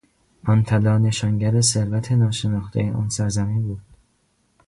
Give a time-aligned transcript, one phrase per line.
[0.47, 3.81] آن طلا نشانگر ثروت ناشناختهی آن سرزمین بود.